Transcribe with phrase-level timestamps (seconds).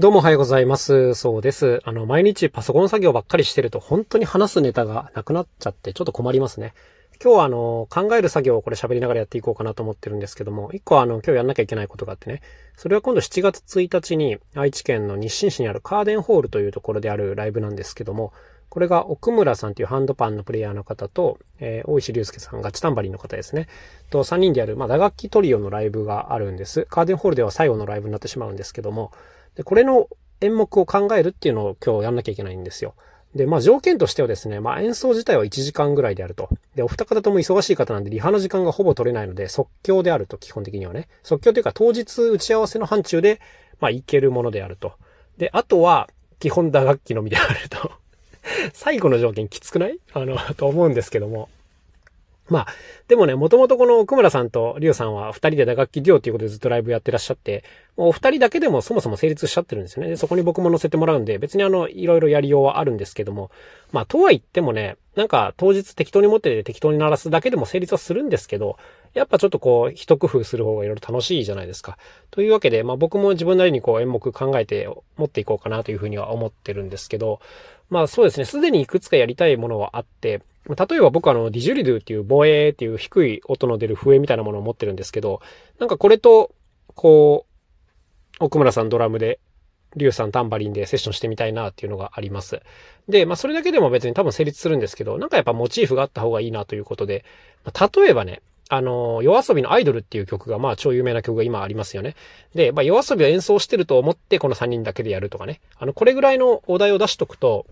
[0.00, 1.14] どうもおはようございます。
[1.14, 1.80] そうです。
[1.84, 6.72] あの、毎日パソコン作業ばっかりしてると本当に話すネタがなくなっちゃってちょっと困りますね。
[7.20, 12.42] 今日はあの、考える作業をこれ喋りながらやっていこうかなと思ってるんですけども、一個あの、今日やんなきゃいけないことがあってね、
[12.76, 18.32] それは今度7月1日に愛知県の日清市にあるカーデンホールというところであるライブなんですけども、
[18.68, 23.66] これが奥村さんというハンドパンのプレイヤーの方と、えー、大石隆介さんがチタンバリンの方ですね。
[24.10, 26.86] と3人でやる、まあ、打楽器トリオのライブがあるんです。
[26.88, 29.10] カーデンホールでは最後のライブになってしまうんですけども、
[29.58, 30.08] でこれの
[30.40, 32.94] 演目を考えるっていうのを今日やんなきゃいけないんですよ。
[33.34, 36.48] で、まあ条件としてはですね、まあ演奏自体は1時間ぐらいであると。
[36.76, 41.08] で、お二方とも忙しい方なんでリハの時間がほぼ取れないので即興であると、基本的にはね。
[41.24, 43.40] 即興というか当日打ち合わせの範疇で、
[43.80, 44.92] まあいけるものであると。
[45.38, 47.90] で、あとは基本打楽器のみであると。
[48.72, 49.98] 最後の条件きつくない？
[50.12, 51.48] あの、と思うんですけども。
[52.48, 52.66] まあ、
[53.08, 57.64] でもね、もともとこの奥村さんとリオさんは二人で打楽器デュオっていうことでずっとライブやってらっしゃって、
[57.96, 60.10] お二人だけでもそもそも成立しちゃってるんですよね。
[60.10, 63.50] で、そこに僕も乗せてもらうんで、別にあの、いろいろやりようはあるんですけども、
[63.92, 68.78] まあ、とは言ってもね、なんか当日適当に持ってて適当に鳴らすだけでも成立はするんですけど、
[69.14, 71.98] やっぱちょっとこう、一工夫する方がいろいろ楽しいじゃないですか。
[72.30, 77.40] というわけで、まあ僕も自分なりにこう演目考えて持っていこうかなというふうには思ってるんですけど、
[77.90, 80.42] まあそうですね、すでにいくつかやりたいものはあって、
[80.76, 85.40] 例えば僕はあの、ディジュリドゥっていうボエーっていう低い音の出る笛みたいなものを持ってるんですけど、
[85.78, 86.52] なんかこれと、
[86.94, 87.46] こ
[88.40, 89.40] う、奥村さんドラムで、
[89.96, 92.60] リュウさんタンバリンでセッションしてみたいなっていうのがあります。
[93.08, 97.24] で、まあそれだけでも別に多分成立するんですけど、なんかやっぱモチーフがあった方がいいなということで、
[97.96, 102.16] 例えばね、あの、夜遊びのアイドルっていう曲がまあ超有名な曲が今ありますよね。
[102.54, 105.60] で、まあ夜遊びを演奏してると思ってこの3人だけでやるとかね。
[105.78, 107.66] あの、これぐらいのお題を出しとくと、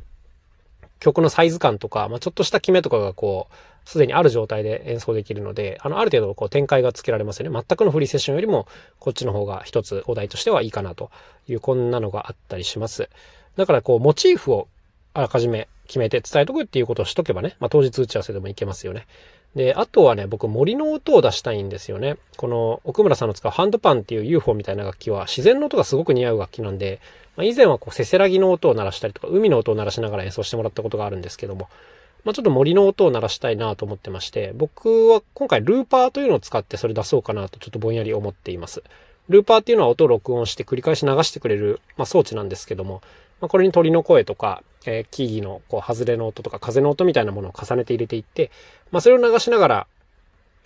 [1.00, 3.54] 曲のサイズ感とか、まあ、ちょっとしたキメとかがこう、
[3.88, 7.64] すでにある状態で演奏できるので、あの、ある程度こう展開がつけられますよね。
[7.68, 8.66] 全くのフリーセッションよりも、
[8.98, 11.10] こっちの方が一つお題としてはいいかなと
[11.48, 13.08] いう、こんなのがあったりします。
[13.56, 14.68] だからこう、モチーフを
[15.14, 19.06] あらかじめ決めて伝えとくっていうことをしとけばね、まあ、当日打ち合わせでもいけますよね。
[19.56, 22.18] で、あとはね、僕森の音を出したいんですよね。
[22.36, 27.00] この奥村さんの使うハンドパンっていう UFO みたいな楽器は自然の音がすごく似合う楽器なんで、
[27.36, 31.70] まあ、以前はこうせせらぎの音を鳴らしたりとか、海の音を鳴らしながら演奏してもらったことがあるんですけども、
[32.24, 38.82] まあ、ちょっと森の音を鳴らしたいなと思ってまして、僕は今回ルーパーというのを使ってそれ出そうかなとちょっとぼんやり思っています。
[39.30, 43.00] ルーパーっていうのは音を録音して繰り返し流してくれる、まあ、装置なんですけども、
[43.40, 48.50] まあ、これに鳥の声とか、えー、木々のこう外れの音とか風の音みたいなものを重ねて入れていって、
[48.90, 49.86] まあ、それを流しながら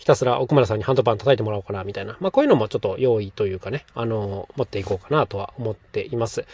[0.00, 2.16] ひたすら奥村さんにハンドパン叩いてもらおうかな、みたいな。
[2.20, 6.46] まあ、こういうのもちょっと用意というかね、あの持っていこうかなとは思っています。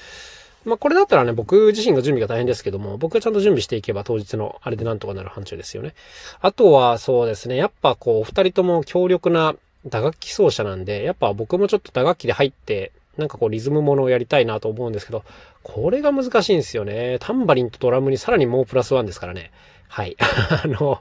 [0.65, 5.95] まあ、これだったらね、僕自身が準備が大変ですけども、僕がちゃんと準備していけば当日のあれでなんとかなる範疇ですよね。
[6.41, 9.55] あとはそうですね、やっぱこう、お二人とも強力な
[9.87, 15.25] 打楽器奏者なんで、やっぱ僕もちょっと打楽器で入って、なんかこうリズムものをやりたいなと思うんですけど、
[15.63, 17.19] これが難しいんですよね。
[17.21, 19.51] タンバリンとドラムにさらにもうプラスワンですからね。
[19.89, 20.17] はい。
[20.63, 21.01] あの、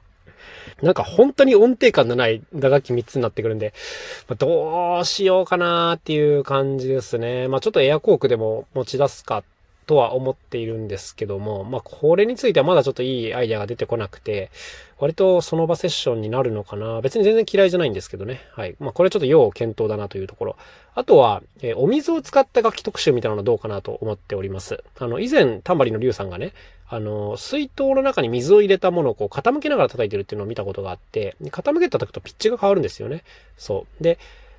[0.81, 3.73] なんか本当に音程感のない打楽器3つになってくるんで、
[4.27, 7.47] まあ、どうしようかなっていう感じですね。
[7.47, 9.43] まあちょっとエアコークでも持ち出すか
[9.85, 14.51] とは思っているんですけども、まあこれについてはまだちょっといいアイデアが出てこなくて、
[14.97, 17.01] 割とその場セッションになるのかな。
[17.01, 18.41] 別に全然嫌いじゃないんですけどね。
[18.51, 18.75] はい。
[18.79, 20.55] まあこれちょっと要検討だなというところ。
[20.95, 24.83] あとは、えー、お水を使った楽器特集みたいなのどうかなと思っております。
[24.99, 26.53] あの、以前、タンバリのリュウさんがね、
[26.87, 33.23] あの、水筒の中に水を入れたものをこう傾けながら叩いてるっていうのを見たことがあって、傾けた時とピッチが変わるんですよね。
[33.57, 34.03] そう。
[34.03, 34.17] で、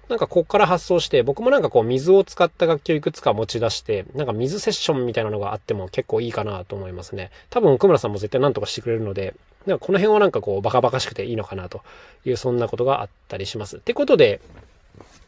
[0.08, 7.30] なんかこっから発想して、僕もなんかこう水を使った楽器をいくつか持ち出して、なんか水セッションみたいなのがあっても結構いいかなと思いますね。
[7.50, 9.34] 多分奥村さんも絶対何とかしてくれるので、
[9.66, 11.82] なんかこの辺はなんかこうバカバカしくていいのかなと
[12.24, 13.78] いうそんなことがあったりします。
[13.78, 14.40] ってことで、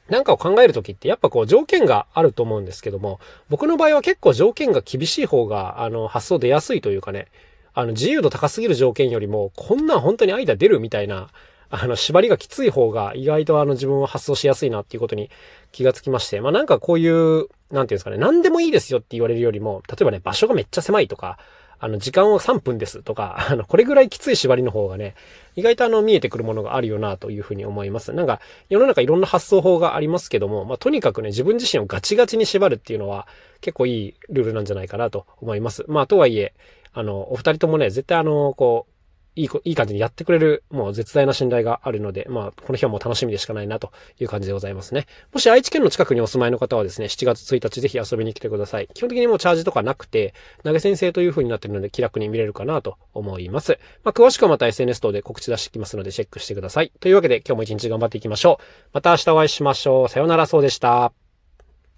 [0.08, 3.18] なんかを考えるときってやっぱこう条件があると思うんですけども、
[3.48, 7.26] 僕の場合は結構条件が厳しい方が、あの、発想出やすいというかね、
[7.74, 11.28] あの、自由度高すぎる条件よりも、こんなん本当に間出るみたいな、
[11.70, 15.30] あの、縛りがきつい方が意外とあの自分は発想しやすいなっていうことに
[15.72, 17.48] 気がつきまして、まあなんかこういう、なんてい
[17.78, 21.38] うんですかね、何でもいいですよって言われるよりも、例えばね、場所がめっちゃ狭いとか、
[21.80, 25.14] あの、時間を3分ですとか、 あの、これぐらいきつい縛りの方がね、
[25.54, 28.12] 意外とあの、見えてくるものがあるよなというふうに思います。
[28.12, 33.28] なんか、世の中いろんな発想法がありますけども、まあ、とにかくね、自分自身をガチガチに縛るっていうのは、
[33.60, 35.84] 結構いいルールなんじゃないかなと思います。
[35.86, 36.52] まあ、とはいえ、
[36.92, 38.92] あの、お二人ともね、絶対あの、こう、
[39.38, 45.06] いい、いい感じにやってくれる、もう絶大な信頼があるので、まあ、この日はもう楽しみでしかないなという感じでございますね。
[45.32, 48.88] もし愛知県の近くにお住まいの方はですね、7月1日ぜひ遊びに来てください。
[48.92, 53.78] 基本的にもうチャージとかなくて、投げ先生という風になってるので気楽に見れるかなと思います。
[54.02, 56.92] まあ、詳しくはまた SNS 等で告知出してきますのでチェックしてください。
[57.00, 58.64] というわけで今日も一日頑張っていきましょう。
[58.92, 60.08] また明日お会いしましょう。
[60.08, 61.27] さようならそうでした。